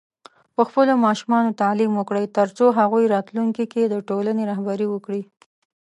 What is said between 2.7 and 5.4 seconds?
هغوی راتلونکي کې د ټولنې رهبري وکړي.